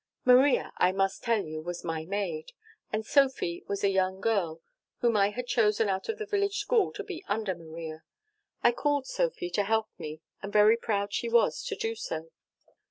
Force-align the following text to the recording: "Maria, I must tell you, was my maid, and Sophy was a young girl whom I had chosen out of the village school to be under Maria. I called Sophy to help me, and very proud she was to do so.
"Maria, 0.25 0.73
I 0.77 0.91
must 0.91 1.21
tell 1.21 1.45
you, 1.45 1.61
was 1.61 1.83
my 1.83 2.05
maid, 2.05 2.53
and 2.91 3.05
Sophy 3.05 3.63
was 3.67 3.83
a 3.83 3.89
young 3.91 4.19
girl 4.19 4.59
whom 5.01 5.15
I 5.15 5.29
had 5.29 5.45
chosen 5.45 5.89
out 5.89 6.09
of 6.09 6.17
the 6.17 6.25
village 6.25 6.57
school 6.57 6.91
to 6.93 7.03
be 7.03 7.23
under 7.27 7.53
Maria. 7.53 8.01
I 8.63 8.71
called 8.71 9.05
Sophy 9.05 9.51
to 9.51 9.63
help 9.63 9.89
me, 9.99 10.21
and 10.41 10.51
very 10.51 10.75
proud 10.75 11.13
she 11.13 11.29
was 11.29 11.63
to 11.65 11.75
do 11.75 11.93
so. 11.93 12.31